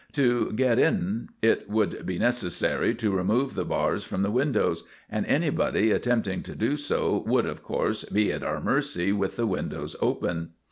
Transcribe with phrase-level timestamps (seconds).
[0.13, 5.27] To get in it would be necessary to remove the bars from the windows, and
[5.27, 9.95] anybody attempting to do so would, of course, be at our mercy with the windows
[10.01, 10.53] open.